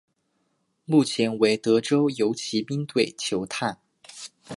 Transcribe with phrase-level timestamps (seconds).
[0.85, 3.77] 目前为德州游骑兵队球探。